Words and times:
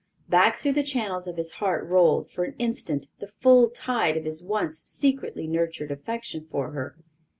Back 0.27 0.55
through 0.55 0.71
the 0.71 0.81
channels 0.81 1.27
of 1.27 1.37
his 1.37 1.51
heart 1.61 1.85
rolled, 1.87 2.31
for 2.31 2.43
an 2.43 2.55
instant, 2.57 3.05
the 3.19 3.27
full 3.27 3.69
tide 3.69 4.17
of 4.17 4.25
his 4.25 4.43
once 4.43 4.79
secretly 4.79 5.45
nurtured 5.45 5.91
affection 5.91 6.47
for 6.49 6.71
her. 6.71 6.95